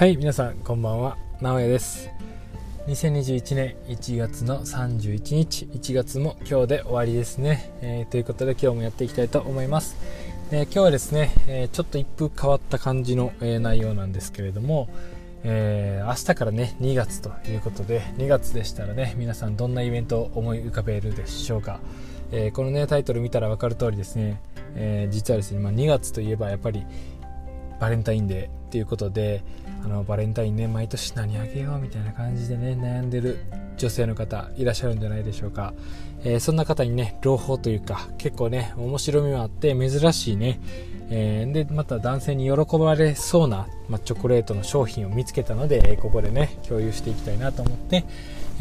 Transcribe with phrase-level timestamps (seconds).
[0.00, 1.18] はい皆さんこんばんは。
[1.42, 2.08] 直哉です。
[2.86, 5.66] 2021年1月の31日。
[5.66, 9.98] 1月も今日で終わりですね、えー、ということで今日もやっていきたいと思います、
[10.52, 14.88] えー、今日はですね、えー、ちょっと一風変わった感じの、え内容なんですけれども、
[15.44, 21.78] え明日からね2月ということで2月でしたらね皆さんどんなイベントを思い浮かべるでしょうか、
[22.32, 24.40] えこのねタイトル見たら分かる通りですね、
[24.76, 26.86] え実はですね、まあ、2月といえばやっぱり
[27.80, 29.42] バレンタインデーっていうことで
[29.82, 33.38] あのバレンタインね毎年何あげようみたいな感じでね悩んでる
[33.76, 35.72] 女性の方いらっしゃるんじゃないでしょうか、
[36.22, 40.60] えー、そんな方にね朗報というか結構ね面白みもあって珍しいね、
[41.08, 48.04] えー、でまた男性に喜ばれそうな、ま、チョコレートの商品を見つけたのでここでね共有していきたいなと思って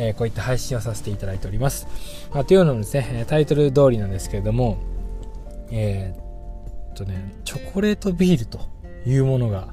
[0.00, 1.88] えー、こういった配信をさせていただいております。
[2.32, 4.78] まあ、というのもですね、タイトル通りなんですけれども、
[5.72, 6.14] え、
[6.92, 8.60] っとね、チョコレートビールと
[9.08, 9.72] いうものが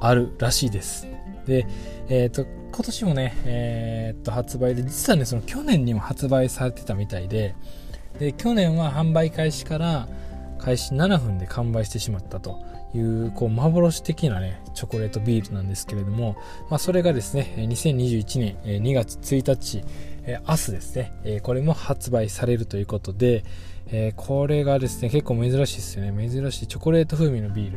[0.00, 1.06] あるらしいです。
[1.46, 1.66] で、
[2.08, 7.54] えっ、ー、と、今年もね、えっ、と、発売で、実はね、その去年にも発売されてたみたいで、
[8.18, 10.08] で、去年は販売開始から
[10.58, 12.60] 開始7分で完売してしまったと
[12.94, 16.36] いう、こう、幻的なね、チョコレートビールなんですけれども、
[16.70, 19.84] まあ、それがですね、2021年2月1日、
[20.30, 23.44] え明日ですねえ、これも発売されるということで、
[23.92, 26.30] えー、これがですね、結構珍しいですよね。
[26.30, 27.72] 珍しいチョコレート風味のビー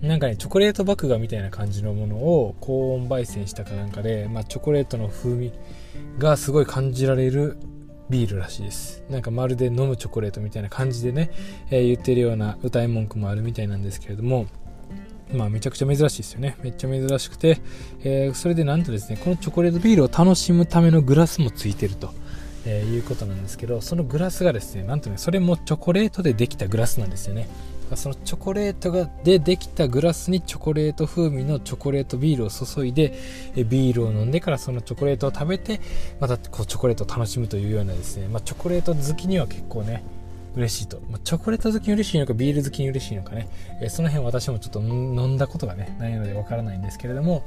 [0.00, 0.08] ル。
[0.08, 5.52] なんかね、チョコレート麦芽みたいな感じのものを高温焙煎したかなんかで、まあ、チョコレートの風味
[6.18, 7.56] がすごい感じられる
[8.08, 9.02] ビールらしいです。
[9.10, 11.30] なんかまるで飲むチョコレートみたいな感じでね、
[11.70, 14.46] えー、言ってるような歌い文句もあるみたいなんですけれども、
[15.32, 16.56] まあめちゃくちゃ珍しいですよね。
[16.62, 17.60] めっちゃ珍しくて、
[18.02, 22.12] えー、それでなんとですね、このチョコレートビールを楽しむためのグラスもついてると。
[22.66, 27.48] えー、いうことなんですけどそのグラスがですねなんとねそれもチョコレートでできたグラスなんですよね
[27.96, 33.18] そのチョコレートがでできたグラスにチョコレート風味のチョコレートビールを注いで
[33.56, 35.80] ビールを飲んでからそのチョコレートを食べて
[36.20, 40.02] またこうチョコレートを楽しむというようなですね、まあ、チョコレート好きには結構ね
[40.58, 43.48] 嬉しいと、まあ、チョコレート好きに嬉しいのかビール好きに嬉しいのかね、
[43.80, 47.44] えー、その辺私もちょっと飲んだことがねないのでわからないんですけれども、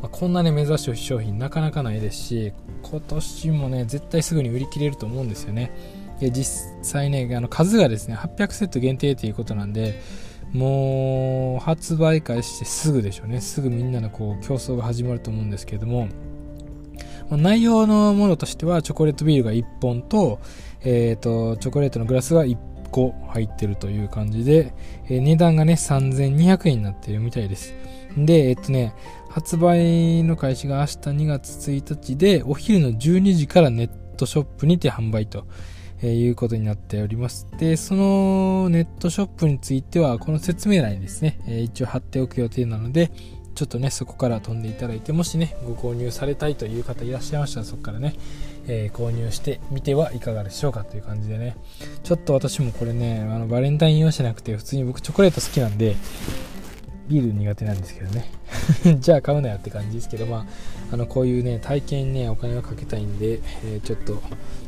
[0.00, 2.52] まあ、こんなね珍しい商品なかなかないですし
[2.82, 5.70] 今年もね絶対すぐに売り切れると思うんですよね。
[6.18, 6.46] で実
[6.82, 10.00] 際ねあの数がですね800セット限定ということなんで
[10.54, 13.42] もう発売開始してすぐでしょうね。
[13.42, 16.08] すぐみんなのこう競争が始まると思うんですけれども、
[17.30, 20.40] まあ、内容のものとしてはチョコレートビールが1本と,、
[20.82, 22.56] えーと、チョコレートのグラスが1
[22.90, 24.74] 個入ってるという感じで、
[25.08, 27.74] えー、値段がね3200円になってるみたいです
[28.16, 28.94] でえっとね
[29.36, 30.92] 発売の開始が明日
[31.24, 35.46] 2月1日で、お昼の12時からネットショップにて販売と。
[36.02, 37.46] えいうことになっております。
[37.58, 43.10] で、そのネットショップについては、この説明欄にですね、え一応貼っておく予定なので、
[43.56, 48.14] ちょっとね、そこから飛んでいただいて、もしね、ご購入されたいという方いらっしゃいましたら、そこからね、
[48.68, 51.56] えー、購入してみてはいかがでしょうかという感じでね、
[52.04, 55.96] ちょっと私もこれね、あの、バレンタイン用じゃなくて、普通に僕チョコレート好きなんで、
[57.08, 58.30] ビール苦手なんですけどね。
[59.00, 60.46] じゃあ買うなよって感じですけど、まあ、
[60.92, 64.20] あのこういうね体験にねお金をかけたいんで、えー、ちょっと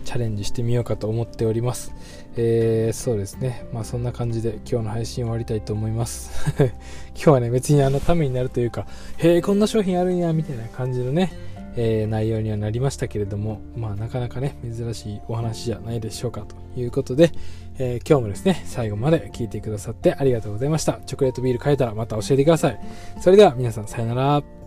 [0.05, 1.93] チャレンジしてみようかと思っております、
[2.37, 3.67] えー、そうですね。
[3.73, 6.31] まあそんな感じで今日の配信終わりたいと思います。
[7.15, 8.87] 今日はね別にあのためになるというか
[9.19, 11.33] へえこんな商品あるんやみたいな感じのね
[11.81, 17.31] えー、内容にはなりましたけれども、まあ、なかなかね、珍しいお話じゃないでしょうかということで、
[17.79, 21.01] えー、今日もですね、最後まで聞いてくださってありがとうございました。
[21.07, 22.81] チョコレートビール買えたらまた教えてください。
[23.21, 24.58] それでは皆さんさよなら。